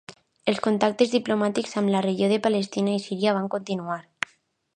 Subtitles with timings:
[0.51, 4.01] Els contactes diplomàtics amb la regió de Palestina i Síria van continuar.